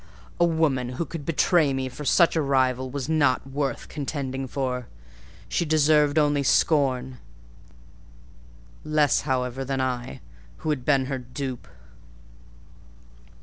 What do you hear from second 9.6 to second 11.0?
than I, who had